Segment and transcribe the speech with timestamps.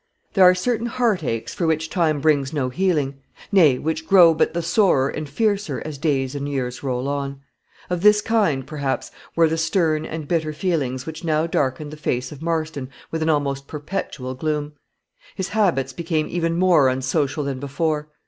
[0.33, 4.63] There are certain heartaches for which time brings no healing; nay, which grow but the
[4.63, 7.41] sorer and fiercer as days and years roll on;
[7.87, 12.31] of this kind, perhaps, were the stern and bitter feelings which now darkened the face
[12.31, 14.73] of Marston with an almost perpetual gloom.
[15.35, 18.09] His habits became even more unsocial than before.